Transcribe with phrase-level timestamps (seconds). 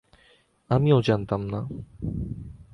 [0.69, 1.59] আমিও জানতাম না।